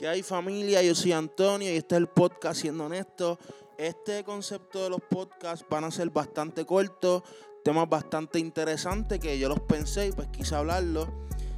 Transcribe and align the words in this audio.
¿Qué 0.00 0.08
hay 0.08 0.22
familia? 0.22 0.82
Yo 0.82 0.94
soy 0.94 1.12
Antonio 1.12 1.70
y 1.70 1.76
este 1.76 1.94
es 1.94 1.98
el 1.98 2.06
podcast 2.06 2.62
Siendo 2.62 2.86
Honesto. 2.86 3.38
Este 3.76 4.24
concepto 4.24 4.82
de 4.82 4.88
los 4.88 5.02
podcasts 5.02 5.66
van 5.68 5.84
a 5.84 5.90
ser 5.90 6.08
bastante 6.08 6.64
cortos, 6.64 7.22
temas 7.62 7.86
bastante 7.86 8.38
interesantes 8.38 9.18
que 9.18 9.38
yo 9.38 9.50
los 9.50 9.60
pensé 9.60 10.06
y 10.06 10.12
pues 10.12 10.28
quise 10.28 10.54
hablarlo. 10.54 11.06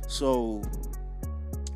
So, 0.08 0.60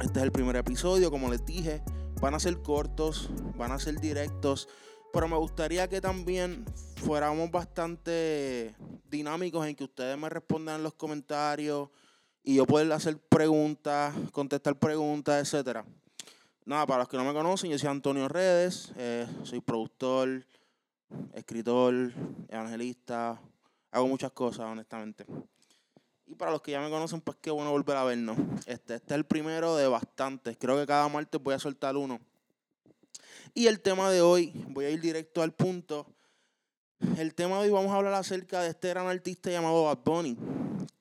este 0.00 0.18
es 0.18 0.24
el 0.24 0.32
primer 0.32 0.56
episodio, 0.56 1.08
como 1.08 1.30
les 1.30 1.46
dije. 1.46 1.84
Van 2.20 2.34
a 2.34 2.40
ser 2.40 2.60
cortos, 2.62 3.30
van 3.56 3.70
a 3.70 3.78
ser 3.78 4.00
directos, 4.00 4.68
pero 5.12 5.28
me 5.28 5.36
gustaría 5.36 5.88
que 5.88 6.00
también 6.00 6.64
fuéramos 6.96 7.48
bastante 7.48 8.74
dinámicos 9.08 9.64
en 9.68 9.76
que 9.76 9.84
ustedes 9.84 10.18
me 10.18 10.28
respondan 10.28 10.78
en 10.78 10.82
los 10.82 10.94
comentarios 10.94 11.90
y 12.42 12.56
yo 12.56 12.66
poder 12.66 12.90
hacer 12.90 13.20
preguntas, 13.20 14.16
contestar 14.32 14.76
preguntas, 14.80 15.40
etcétera. 15.40 15.86
Nada, 16.66 16.84
para 16.84 16.98
los 16.98 17.08
que 17.08 17.16
no 17.16 17.24
me 17.24 17.32
conocen, 17.32 17.70
yo 17.70 17.78
soy 17.78 17.88
Antonio 17.88 18.26
Redes, 18.26 18.92
eh, 18.96 19.24
soy 19.44 19.60
productor, 19.60 20.44
escritor, 21.32 22.12
evangelista, 22.48 23.40
hago 23.92 24.08
muchas 24.08 24.32
cosas, 24.32 24.66
honestamente. 24.66 25.24
Y 26.26 26.34
para 26.34 26.50
los 26.50 26.62
que 26.62 26.72
ya 26.72 26.80
me 26.80 26.90
conocen, 26.90 27.20
pues 27.20 27.38
qué 27.40 27.52
bueno 27.52 27.70
volver 27.70 27.96
a 27.96 28.02
vernos. 28.02 28.36
Este, 28.66 28.96
este 28.96 29.14
es 29.14 29.16
el 29.16 29.22
primero 29.22 29.76
de 29.76 29.86
bastantes. 29.86 30.56
Creo 30.58 30.76
que 30.76 30.88
cada 30.88 31.08
martes 31.08 31.40
voy 31.40 31.54
a 31.54 31.60
soltar 31.60 31.96
uno. 31.96 32.18
Y 33.54 33.68
el 33.68 33.80
tema 33.80 34.10
de 34.10 34.20
hoy, 34.20 34.52
voy 34.70 34.86
a 34.86 34.90
ir 34.90 35.00
directo 35.00 35.42
al 35.42 35.52
punto. 35.52 36.04
El 37.16 37.32
tema 37.36 37.58
de 37.58 37.66
hoy 37.66 37.70
vamos 37.70 37.92
a 37.92 37.94
hablar 37.94 38.14
acerca 38.14 38.60
de 38.62 38.70
este 38.70 38.88
gran 38.88 39.06
artista 39.06 39.52
llamado 39.52 39.84
Bad 39.84 39.98
Bunny. 40.04 40.36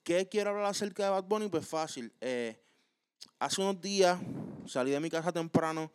¿Qué 0.03 0.29
quiero 0.29 0.51
hablar 0.51 0.65
acerca 0.65 1.05
de 1.05 1.09
Bad 1.09 1.23
Bunny? 1.23 1.49
Pues 1.49 1.67
fácil. 1.67 2.13
Eh, 2.21 2.55
hace 3.39 3.61
unos 3.61 3.81
días 3.81 4.19
salí 4.67 4.91
de 4.91 4.99
mi 4.99 5.09
casa 5.09 5.31
temprano 5.31 5.91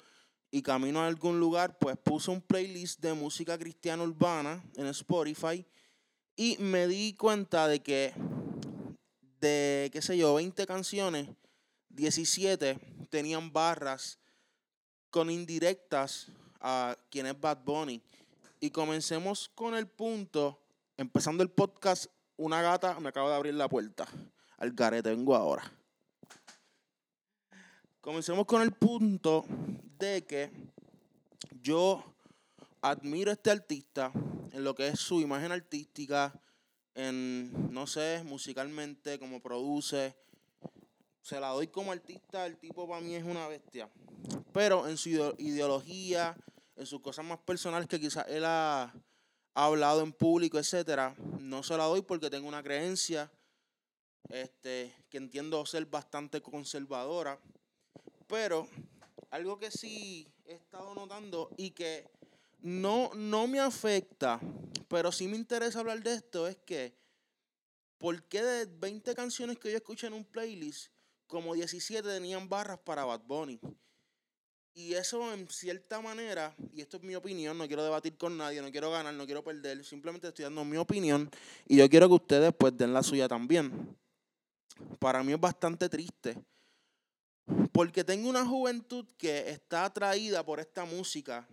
y 0.51 0.63
camino 0.63 1.01
a 1.01 1.07
algún 1.07 1.39
lugar, 1.39 1.79
pues 1.79 1.97
puse 1.97 2.31
un 2.31 2.41
playlist 2.41 3.01
de 3.01 3.15
música 3.15 3.57
cristiana 3.59 4.03
urbana 4.03 4.63
en 4.77 4.87
Spotify 4.87 5.65
y 6.37 6.57
me 6.59 6.87
di 6.87 7.15
cuenta 7.15 7.69
de 7.69 7.81
que 7.81 8.13
de, 9.41 9.91
qué 9.93 10.03
sé 10.03 10.17
yo, 10.17 10.35
20 10.35 10.67
canciones, 10.67 11.29
17 11.91 12.79
tenían 13.11 13.53
barras 13.53 14.19
con 15.11 15.31
indirectas 15.31 16.29
a 16.61 16.97
quien 17.11 17.27
es 17.27 17.41
Bad 17.41 17.65
Bunny. 17.65 18.03
Y 18.61 18.71
comencemos 18.71 19.51
con 19.55 19.75
el 19.75 19.87
punto, 19.87 20.61
empezando 20.97 21.43
el 21.43 21.51
podcast 21.51 22.07
una 22.37 22.63
gata 22.63 22.99
me 23.01 23.11
acaba 23.11 23.29
de 23.31 23.37
abrir 23.37 23.55
la 23.55 23.69
puerta. 23.69 24.07
Al 24.57 24.73
garete, 24.73 25.11
vengo 25.11 25.35
ahora. 25.35 25.80
Comencemos 28.01 28.47
con 28.47 28.63
el 28.63 28.73
punto 28.73 29.45
de 29.99 30.25
que 30.25 30.51
yo 31.63 32.05
admiro 32.81 33.31
a 33.31 33.35
este 33.35 33.51
artista 33.51 34.13
en 34.53 34.65
lo 34.65 34.75
que 34.75 34.89
es 34.89 34.99
su 34.99 35.21
imagen 35.21 35.53
artística, 35.53 36.33
en, 36.95 37.73
no 37.73 37.87
sé, 37.87 38.23
musicalmente, 38.25 39.19
como 39.19 39.41
produce. 39.41 40.17
Se 41.23 41.39
la 41.39 41.49
doy 41.49 41.69
como 41.69 41.93
artista, 41.93 42.47
el 42.47 42.57
tipo 42.57 42.89
para 42.89 43.01
mí 43.01 43.15
es 43.15 43.25
una 43.25 43.47
bestia. 43.49 43.91
Pero 44.53 44.89
en 44.89 44.97
su 44.97 45.11
ideología, 45.39 46.37
en 46.77 46.87
sus 46.87 47.01
cosas 47.01 47.25
más 47.25 47.39
personales 47.39 47.89
que 47.89 48.01
quizás 48.01 48.27
él 48.29 48.45
ha 48.47 48.93
ha 49.55 49.67
hablado 49.67 50.03
en 50.03 50.13
público, 50.13 50.59
etcétera, 50.59 51.15
no 51.41 51.63
se 51.63 51.77
la 51.77 51.85
doy 51.85 52.03
porque 52.03 52.31
tengo 52.31 52.49
una 52.49 52.63
creencia 52.63 53.31
este, 54.29 54.95
que 55.09 55.19
entiendo 55.19 55.65
ser 55.67 55.87
bastante 55.87 56.41
conservadora. 56.41 57.39
Pero 58.31 58.69
algo 59.31 59.59
que 59.59 59.73
sí 59.73 60.27
he 60.47 60.55
estado 60.55 60.95
notando 60.95 61.51
y 61.57 61.73
que 61.73 62.09
no, 62.63 63.11
no 63.15 63.49
me 63.49 63.59
afecta, 63.59 64.41
pero 64.89 65.11
sí 65.11 65.27
me 65.27 65.37
interesa 65.37 65.81
hablar 65.81 66.01
de 66.03 66.15
esto, 66.15 66.47
es 66.47 66.57
que 66.59 66.95
¿por 67.99 68.23
qué 68.25 68.43
de 68.43 68.67
20 68.67 69.15
canciones 69.15 69.59
que 69.59 69.71
yo 69.71 69.77
escuché 69.77 70.07
en 70.07 70.13
un 70.13 70.25
playlist, 70.25 70.93
como 71.27 71.55
17 71.55 72.09
tenían 72.09 72.49
barras 72.49 72.79
para 72.79 73.05
Bad 73.05 73.23
Bunny? 73.27 73.61
Y 74.75 74.95
eso 74.95 75.35
en 75.35 75.49
cierta 75.49 76.01
manera, 76.01 76.55
y 76.73 76.81
esto 76.81 76.99
es 76.99 77.03
mi 77.03 77.17
opinión, 77.17 77.59
no 77.59 77.67
quiero 77.67 77.83
debatir 77.83 78.17
con 78.17 78.37
nadie, 78.37 78.63
no 78.63 78.71
quiero 78.71 78.93
ganar, 78.93 79.13
no 79.13 79.27
quiero 79.27 79.43
perder, 79.43 79.85
simplemente 79.85 80.29
estoy 80.29 80.45
dando 80.45 80.65
mi 80.65 80.77
opinión 80.77 81.29
y 81.67 81.79
yo 81.79 81.91
quiero 81.91 82.07
que 82.07 82.15
ustedes 82.15 82.55
pues 82.57 82.77
den 82.77 82.93
la 82.93 83.03
suya 83.03 83.27
también. 83.27 83.97
Para 84.99 85.23
mí 85.23 85.33
es 85.33 85.41
bastante 85.41 85.89
triste, 85.89 86.37
porque 87.81 88.05
tengo 88.05 88.29
una 88.29 88.45
juventud 88.45 89.07
que 89.17 89.49
está 89.49 89.87
atraída 89.87 90.45
por 90.45 90.61
esta 90.61 90.85
música 90.85 91.49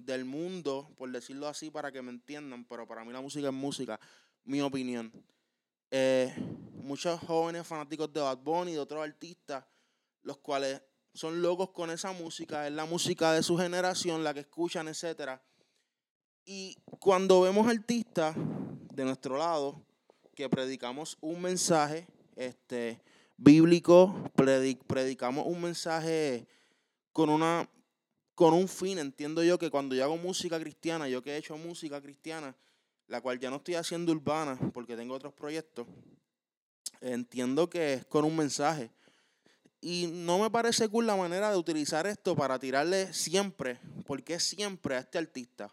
del 0.00 0.24
mundo, 0.24 0.94
por 0.96 1.12
decirlo 1.12 1.46
así 1.46 1.70
para 1.70 1.92
que 1.92 2.00
me 2.00 2.10
entiendan, 2.10 2.64
pero 2.64 2.88
para 2.88 3.04
mí 3.04 3.12
la 3.12 3.20
música 3.20 3.48
es 3.48 3.52
música, 3.52 4.00
mi 4.44 4.62
opinión. 4.62 5.12
Eh, 5.90 6.34
muchos 6.72 7.20
jóvenes 7.20 7.66
fanáticos 7.66 8.10
de 8.10 8.20
Bad 8.22 8.38
Bunny 8.38 8.70
y 8.70 8.74
de 8.76 8.80
otros 8.80 9.04
artistas, 9.04 9.62
los 10.22 10.38
cuales 10.38 10.80
son 11.12 11.42
locos 11.42 11.68
con 11.68 11.90
esa 11.90 12.12
música, 12.12 12.66
es 12.66 12.72
la 12.72 12.86
música 12.86 13.34
de 13.34 13.42
su 13.42 13.58
generación, 13.58 14.24
la 14.24 14.32
que 14.32 14.40
escuchan, 14.40 14.88
etc. 14.88 15.38
Y 16.46 16.78
cuando 16.98 17.42
vemos 17.42 17.68
artistas 17.68 18.34
de 18.38 19.04
nuestro 19.04 19.36
lado 19.36 19.84
que 20.34 20.48
predicamos 20.48 21.18
un 21.20 21.42
mensaje 21.42 22.06
este, 22.36 23.02
bíblico, 23.40 24.30
predicamos 24.34 25.46
un 25.46 25.62
mensaje 25.62 26.46
con, 27.10 27.30
una, 27.30 27.68
con 28.34 28.52
un 28.52 28.68
fin, 28.68 28.98
entiendo 28.98 29.42
yo 29.42 29.58
que 29.58 29.70
cuando 29.70 29.94
yo 29.94 30.04
hago 30.04 30.18
música 30.18 30.60
cristiana, 30.60 31.08
yo 31.08 31.22
que 31.22 31.32
he 31.32 31.36
hecho 31.38 31.56
música 31.56 32.02
cristiana, 32.02 32.54
la 33.08 33.22
cual 33.22 33.40
ya 33.40 33.48
no 33.48 33.56
estoy 33.56 33.76
haciendo 33.76 34.12
urbana 34.12 34.58
porque 34.74 34.94
tengo 34.94 35.14
otros 35.14 35.32
proyectos, 35.32 35.86
entiendo 37.00 37.70
que 37.70 37.94
es 37.94 38.04
con 38.04 38.24
un 38.24 38.36
mensaje. 38.36 38.90
Y 39.80 40.08
no 40.12 40.38
me 40.38 40.50
parece 40.50 40.86
cool 40.88 41.06
la 41.06 41.16
manera 41.16 41.50
de 41.50 41.56
utilizar 41.56 42.06
esto 42.06 42.36
para 42.36 42.58
tirarle 42.58 43.14
siempre, 43.14 43.80
porque 44.06 44.38
siempre 44.38 44.96
a 44.96 44.98
este 44.98 45.16
artista. 45.16 45.72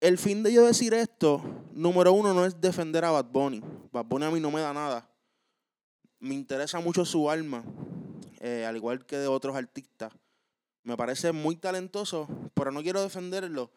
El 0.00 0.18
fin 0.18 0.42
de 0.42 0.52
yo 0.52 0.66
decir 0.66 0.94
esto, 0.94 1.40
número 1.72 2.12
uno, 2.12 2.34
no 2.34 2.44
es 2.44 2.60
defender 2.60 3.04
a 3.04 3.12
Bad 3.12 3.26
Bunny. 3.26 3.62
Bad 3.92 4.06
Bunny 4.06 4.24
a 4.24 4.30
mí 4.32 4.40
no 4.40 4.50
me 4.50 4.60
da 4.60 4.72
nada. 4.72 5.09
Me 6.20 6.34
interesa 6.34 6.78
mucho 6.80 7.04
su 7.04 7.28
alma, 7.28 7.64
eh, 8.40 8.64
al 8.64 8.76
igual 8.76 9.04
que 9.04 9.16
de 9.16 9.26
otros 9.26 9.56
artistas. 9.56 10.12
Me 10.82 10.96
parece 10.96 11.32
muy 11.32 11.56
talentoso, 11.56 12.28
pero 12.54 12.70
no 12.70 12.82
quiero 12.82 13.02
defenderlo. 13.02 13.72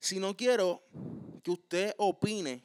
Si 0.00 0.18
no 0.18 0.36
quiero 0.36 0.82
que 1.42 1.50
usted 1.50 1.94
opine 1.98 2.62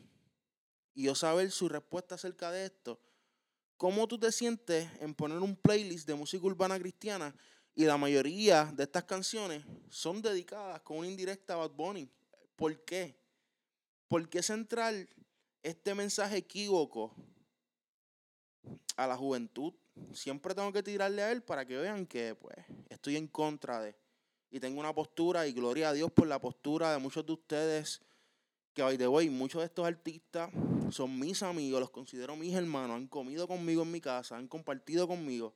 y 0.93 1.03
yo 1.03 1.15
saber 1.15 1.51
su 1.51 1.69
respuesta 1.69 2.15
acerca 2.15 2.51
de 2.51 2.65
esto, 2.65 2.99
¿Cómo 3.77 4.07
tú 4.07 4.17
te 4.17 4.31
sientes 4.31 4.89
en 5.01 5.13
poner 5.13 5.37
un 5.37 5.55
playlist 5.55 6.07
de 6.07 6.15
música 6.15 6.43
urbana 6.43 6.79
cristiana 6.79 7.35
y 7.75 7.85
la 7.85 7.95
mayoría 7.95 8.65
de 8.65 8.83
estas 8.83 9.03
canciones 9.03 9.63
son 9.89 10.19
dedicadas 10.19 10.81
con 10.81 10.97
una 10.97 11.07
indirecta 11.07 11.53
a 11.53 11.57
Bad 11.57 11.71
Bunny? 11.73 12.09
¿Por 12.55 12.83
qué? 12.85 13.19
¿Por 14.07 14.27
qué 14.29 14.41
centrar 14.41 14.95
este 15.61 15.93
mensaje 15.93 16.37
equívoco 16.37 17.13
a 18.97 19.07
la 19.07 19.15
juventud? 19.15 19.73
Siempre 20.11 20.53
tengo 20.53 20.73
que 20.73 20.83
tirarle 20.83 21.23
a 21.23 21.31
él 21.31 21.41
para 21.41 21.65
que 21.65 21.77
vean 21.77 22.05
que 22.05 22.35
pues 22.35 22.57
estoy 22.89 23.15
en 23.15 23.27
contra 23.27 23.79
de 23.79 23.95
y 24.49 24.59
tengo 24.59 24.79
una 24.79 24.93
postura 24.93 25.47
y 25.47 25.53
gloria 25.53 25.89
a 25.89 25.93
Dios 25.93 26.11
por 26.11 26.27
la 26.27 26.39
postura 26.39 26.91
de 26.91 26.99
muchos 26.99 27.25
de 27.25 27.33
ustedes 27.33 28.01
que 28.77 28.83
by 28.83 28.95
the 28.95 29.07
way, 29.07 29.27
muchos 29.27 29.61
de 29.61 29.65
estos 29.65 29.87
artistas 29.87 30.51
son 30.91 31.17
mis 31.17 31.41
amigos, 31.41 31.79
los 31.79 31.89
considero 31.89 32.35
mis 32.35 32.53
hermanos, 32.53 32.95
han 32.95 33.07
comido 33.07 33.47
conmigo 33.47 33.81
en 33.81 33.91
mi 33.91 33.99
casa, 33.99 34.37
han 34.37 34.47
compartido 34.47 35.07
conmigo. 35.07 35.55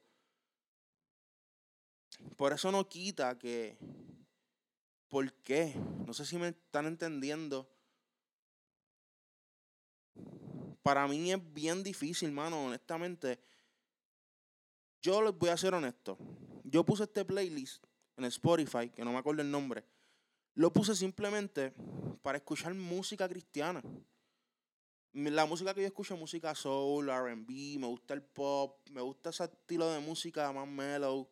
Por 2.35 2.51
eso 2.51 2.71
no 2.71 2.89
quita 2.89 3.37
que, 3.37 3.77
¿por 5.07 5.31
qué? 5.43 5.75
No 6.07 6.15
sé 6.15 6.25
si 6.25 6.37
me 6.37 6.47
están 6.47 6.87
entendiendo. 6.87 7.69
Para 10.83 11.07
mí 11.07 11.31
es 11.31 11.53
bien 11.53 11.83
difícil, 11.83 12.29
hermano, 12.29 12.65
honestamente. 12.65 13.39
Yo 15.01 15.21
les 15.21 15.37
voy 15.37 15.49
a 15.49 15.57
ser 15.57 15.73
honesto. 15.73 16.17
Yo 16.63 16.85
puse 16.85 17.03
este 17.03 17.25
playlist 17.25 17.83
en 18.17 18.25
Spotify, 18.25 18.89
que 18.89 19.03
no 19.03 19.11
me 19.11 19.17
acuerdo 19.17 19.41
el 19.41 19.51
nombre 19.51 19.85
lo 20.55 20.71
puse 20.71 20.95
simplemente 20.95 21.73
para 22.21 22.37
escuchar 22.37 22.73
música 22.73 23.27
cristiana. 23.27 23.81
La 25.13 25.45
música 25.45 25.73
que 25.73 25.81
yo 25.81 25.87
escucho 25.87 26.13
es 26.13 26.19
música 26.19 26.55
soul, 26.55 27.09
RB, 27.09 27.79
me 27.79 27.87
gusta 27.87 28.13
el 28.13 28.21
pop, 28.21 28.87
me 28.91 29.01
gusta 29.01 29.29
ese 29.29 29.45
estilo 29.45 29.89
de 29.89 29.99
música 29.99 30.51
más 30.51 30.67
mellow. 30.67 31.27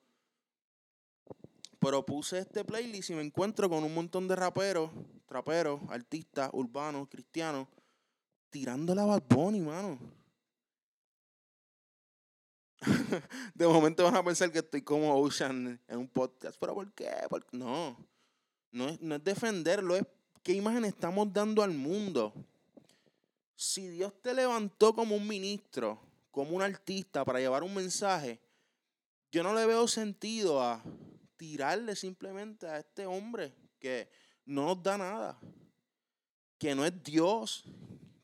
Pero 1.79 2.05
puse 2.05 2.39
este 2.39 2.65
playlist 2.65 3.11
y 3.11 3.13
me 3.13 3.21
encuentro 3.21 3.69
con 3.69 3.83
un 3.83 3.93
montón 3.93 4.27
de 4.27 4.35
raperos, 4.35 4.91
traperos, 5.25 5.79
artistas, 5.89 6.49
urbanos, 6.51 7.07
cristianos, 7.07 7.67
tirando 8.49 8.93
la 8.95 9.05
Bad 9.05 9.23
Bunny, 9.27 9.59
mano. 9.59 9.99
de 13.53 13.67
momento 13.67 14.03
van 14.03 14.15
a 14.15 14.23
pensar 14.23 14.51
que 14.51 14.59
estoy 14.59 14.81
como 14.81 15.13
Ocean 15.15 15.79
en 15.87 15.97
un 15.97 16.07
podcast. 16.07 16.57
¿Pero 16.59 16.73
por 16.73 16.91
qué? 16.93 17.09
No, 17.51 17.97
no 18.71 18.89
es, 18.89 19.01
no 19.01 19.15
es 19.15 19.23
defenderlo, 19.23 19.95
es 19.95 20.03
qué 20.43 20.53
imagen 20.53 20.85
estamos 20.85 21.31
dando 21.33 21.61
al 21.61 21.71
mundo. 21.71 22.33
Si 23.55 23.87
Dios 23.89 24.13
te 24.21 24.33
levantó 24.33 24.93
como 24.93 25.15
un 25.15 25.27
ministro, 25.27 25.99
como 26.31 26.55
un 26.55 26.61
artista 26.61 27.25
para 27.25 27.39
llevar 27.39 27.63
un 27.63 27.73
mensaje, 27.73 28.39
yo 29.31 29.43
no 29.43 29.53
le 29.53 29.65
veo 29.65 29.87
sentido 29.87 30.61
a 30.61 30.81
tirarle 31.35 31.95
simplemente 31.95 32.67
a 32.67 32.79
este 32.79 33.05
hombre 33.05 33.53
que 33.79 34.09
no 34.45 34.65
nos 34.65 34.83
da 34.83 34.97
nada, 34.97 35.39
que 36.57 36.73
no 36.73 36.85
es 36.85 37.03
Dios, 37.03 37.63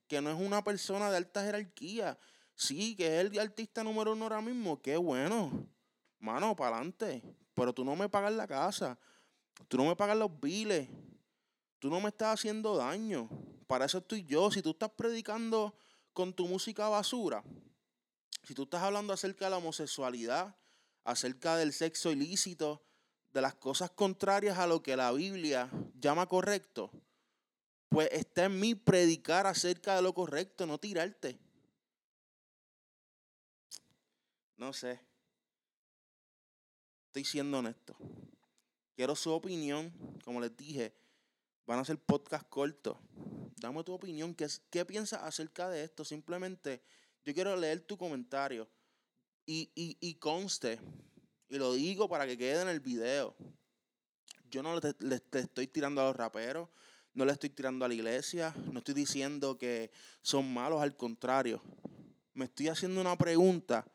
que 0.08 0.22
no 0.22 0.30
es 0.30 0.40
una 0.40 0.64
persona 0.64 1.10
de 1.10 1.18
alta 1.18 1.44
jerarquía. 1.44 2.18
Sí, 2.56 2.96
que 2.96 3.20
es 3.20 3.26
el 3.26 3.40
artista 3.40 3.84
número 3.84 4.14
uno 4.14 4.26
ahora 4.26 4.42
mismo, 4.42 4.82
qué 4.82 4.98
bueno. 4.98 5.68
Mano, 6.20 6.56
para 6.56 6.78
adelante. 6.78 7.22
Pero 7.54 7.74
tú 7.74 7.84
no 7.84 7.96
me 7.96 8.10
pagas 8.10 8.34
la 8.34 8.48
casa, 8.48 8.98
tú 9.68 9.78
no 9.78 9.86
me 9.86 9.96
pagas 9.96 10.18
los 10.18 10.40
biles, 10.40 10.90
tú 11.80 11.90
no 11.90 12.02
me 12.02 12.10
estás 12.10 12.40
haciendo 12.40 12.76
daño. 12.76 13.30
Para 13.68 13.86
eso 13.86 14.00
estoy 14.00 14.24
yo. 14.26 14.52
Si 14.52 14.62
tú 14.62 14.72
estás 14.72 14.92
predicando 14.92 15.76
con 16.14 16.34
tu 16.34 16.48
música 16.48 16.88
basura, 16.90 17.44
si 18.44 18.54
tú 18.54 18.64
estás 18.64 18.84
hablando 18.84 19.14
acerca 19.14 19.46
de 19.46 19.52
la 19.52 19.58
homosexualidad, 19.58 20.56
acerca 21.04 21.56
del 21.56 21.74
sexo 21.74 22.12
ilícito, 22.12 22.84
de 23.34 23.42
las 23.42 23.56
cosas 23.56 23.92
contrarias 23.92 24.60
a 24.60 24.68
lo 24.68 24.82
que 24.82 24.96
la 24.96 25.12
Biblia 25.12 25.70
llama 26.00 26.26
correcto, 26.26 26.92
pues 27.90 28.10
está 28.12 28.46
en 28.46 28.60
mí 28.60 28.76
predicar 28.76 29.48
acerca 29.48 29.96
de 29.96 30.02
lo 30.02 30.14
correcto, 30.14 30.66
no 30.66 30.78
tirarte. 30.78 31.40
No 34.58 34.74
sé. 34.74 35.00
Estoy 37.08 37.26
siendo 37.26 37.60
honesto. 37.60 37.96
Quiero 38.96 39.16
su 39.16 39.32
opinión, 39.32 39.94
como 40.24 40.40
les 40.40 40.56
dije, 40.56 40.96
van 41.66 41.80
a 41.80 41.86
ser 41.86 41.98
podcast 42.00 42.48
cortos. 42.50 42.98
Dame 43.58 43.84
tu 43.84 43.94
opinión, 43.94 44.36
¿qué, 44.36 44.48
qué 44.70 44.86
piensas 44.86 45.24
acerca 45.24 45.70
de 45.70 45.84
esto? 45.84 46.06
Simplemente 46.06 46.82
yo 47.26 47.34
quiero 47.34 47.56
leer 47.56 47.82
tu 47.82 47.98
comentario. 47.98 48.70
Y, 49.46 49.72
y, 49.76 49.98
y 50.00 50.16
conste, 50.16 50.80
y 51.50 51.58
lo 51.58 51.74
digo 51.74 52.10
para 52.10 52.26
que 52.26 52.38
quede 52.38 52.62
en 52.62 52.68
el 52.68 52.80
video. 52.80 53.36
Yo 54.50 54.64
no 54.64 54.80
le, 54.80 54.96
le, 55.00 55.22
estoy 55.34 55.68
tirando 55.68 56.02
a 56.02 56.06
los 56.06 56.16
raperos, 56.16 56.70
no 57.16 57.26
le 57.26 57.32
estoy 57.32 57.50
tirando 57.50 57.84
a 57.84 57.88
la 57.88 57.94
iglesia, 57.94 58.54
no 58.72 58.80
estoy 58.80 58.94
diciendo 58.94 59.58
que 59.58 59.90
son 60.22 60.54
malos, 60.54 60.82
al 60.82 60.96
contrario. 60.96 61.62
Me 62.34 62.46
estoy 62.46 62.68
haciendo 62.68 63.02
una 63.02 63.18
pregunta 63.18 63.88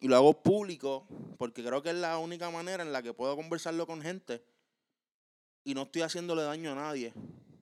y 0.00 0.08
lo 0.08 0.16
hago 0.16 0.42
público 0.42 1.06
porque 1.38 1.62
creo 1.62 1.82
que 1.82 1.90
es 1.90 1.96
la 1.96 2.18
única 2.18 2.50
manera 2.50 2.82
en 2.82 2.92
la 2.92 3.02
que 3.02 3.14
puedo 3.14 3.36
conversarlo 3.36 3.86
con 3.86 4.02
gente 4.02 4.42
y 5.64 5.74
no 5.74 5.82
estoy 5.82 6.02
haciéndole 6.02 6.42
daño 6.42 6.72
a 6.72 6.74
nadie. 6.74 7.12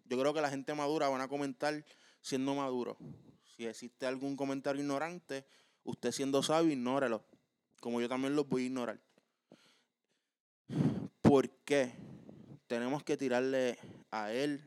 Yo 0.05 0.19
creo 0.19 0.33
que 0.33 0.41
la 0.41 0.49
gente 0.49 0.73
madura 0.75 1.09
van 1.09 1.21
a 1.21 1.29
comentar 1.29 1.85
siendo 2.21 2.55
maduro. 2.55 2.97
Si 3.57 3.67
existe 3.67 4.07
algún 4.07 4.37
comentario 4.37 4.81
ignorante, 4.81 5.45
usted 5.83 6.13
siendo 6.13 6.43
sabio, 6.43 6.73
ignórelo 6.73 7.25
como 7.81 8.01
yo 8.01 8.09
también 8.09 8.35
los 8.35 8.49
voy 8.49 8.63
a 8.63 8.67
ignorar. 8.67 9.01
¿Por 11.21 11.49
qué 11.65 11.93
tenemos 12.67 13.05
que 13.05 13.17
tirarle 13.17 13.79
a 14.11 14.33
él? 14.33 14.65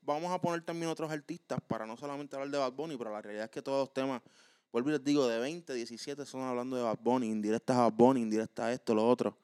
Vamos 0.00 0.32
a 0.32 0.40
poner 0.40 0.62
también 0.62 0.90
otros 0.90 1.10
artistas 1.10 1.60
para 1.66 1.86
no 1.86 1.96
solamente 1.96 2.34
hablar 2.34 2.50
de 2.50 2.58
Bad 2.58 2.72
Bunny, 2.72 2.96
pero 2.96 3.10
la 3.10 3.22
realidad 3.22 3.44
es 3.44 3.50
que 3.50 3.62
todos 3.62 3.80
los 3.80 3.94
temas, 3.94 4.20
vuelvo 4.72 4.90
y 4.90 4.92
les 4.92 5.04
digo, 5.04 5.26
de 5.28 5.38
20, 5.38 5.72
17 5.72 6.26
son 6.26 6.42
hablando 6.42 6.76
de 6.76 6.82
Bad 6.82 6.98
Bunny, 7.00 7.28
indirectas 7.28 7.76
a 7.76 7.82
Bad 7.82 7.92
Bunny, 7.92 8.20
indirectas 8.20 8.64
a 8.64 8.72
esto, 8.72 8.94
lo 8.94 9.08
otro. 9.08 9.36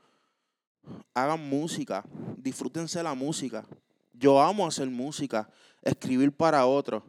Hagan 1.15 1.49
música, 1.49 2.05
disfrútense 2.37 3.03
la 3.03 3.15
música. 3.15 3.65
Yo 4.13 4.41
amo 4.41 4.67
hacer 4.67 4.89
música, 4.89 5.49
escribir 5.83 6.33
para 6.33 6.67
otros, 6.67 7.03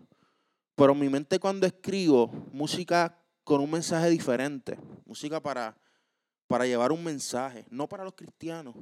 pero 0.76 0.94
mi 0.94 1.10
mente 1.10 1.40
cuando 1.40 1.66
escribo 1.66 2.28
música 2.52 3.18
con 3.44 3.62
un 3.62 3.72
mensaje 3.72 4.10
diferente, 4.10 4.78
música 5.06 5.42
para 5.42 5.76
para 6.50 6.66
llevar 6.66 6.92
un 6.92 7.04
mensaje, 7.04 7.64
no 7.70 7.88
para 7.88 8.04
los 8.04 8.16
cristianos. 8.16 8.74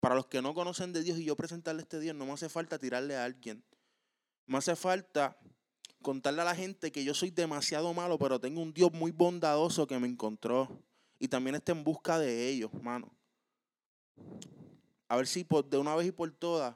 Para 0.00 0.14
los 0.14 0.26
que 0.26 0.42
no 0.42 0.54
conocen 0.54 0.92
de 0.92 1.02
Dios 1.02 1.18
y 1.18 1.24
yo 1.24 1.36
presentarle 1.36 1.82
este 1.82 2.00
Dios, 2.00 2.16
no 2.16 2.26
me 2.26 2.32
hace 2.32 2.48
falta 2.48 2.78
tirarle 2.78 3.16
a 3.16 3.24
alguien. 3.24 3.62
Me 4.46 4.58
hace 4.58 4.74
falta 4.74 5.38
contarle 6.02 6.40
a 6.40 6.46
la 6.46 6.54
gente 6.54 6.90
que 6.90 7.04
yo 7.04 7.14
soy 7.14 7.30
demasiado 7.30 7.92
malo, 7.92 8.18
pero 8.18 8.40
tengo 8.40 8.62
un 8.62 8.72
Dios 8.72 8.92
muy 8.92 9.10
bondadoso 9.10 9.86
que 9.86 9.98
me 9.98 10.08
encontró. 10.08 10.82
Y 11.18 11.28
también 11.28 11.54
está 11.54 11.72
en 11.72 11.84
busca 11.84 12.18
de 12.18 12.48
ellos, 12.48 12.70
hermano. 12.72 13.14
A 15.08 15.16
ver 15.16 15.26
si 15.26 15.46
de 15.68 15.76
una 15.78 15.94
vez 15.94 16.06
y 16.06 16.12
por 16.12 16.30
todas 16.32 16.74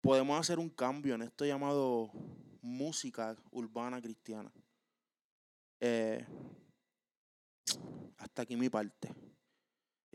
podemos 0.00 0.38
hacer 0.38 0.58
un 0.58 0.68
cambio 0.68 1.14
en 1.14 1.22
esto 1.22 1.44
llamado 1.44 2.10
música 2.60 3.36
urbana 3.50 4.00
cristiana. 4.02 4.52
Eh, 5.80 6.26
hasta 8.18 8.42
aquí 8.42 8.56
mi 8.56 8.68
parte. 8.68 9.14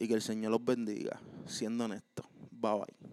Y 0.01 0.07
que 0.07 0.15
el 0.15 0.23
Señor 0.23 0.49
los 0.49 0.65
bendiga, 0.65 1.21
siendo 1.45 1.85
honesto. 1.85 2.27
Bye 2.49 2.71
bye. 2.73 3.10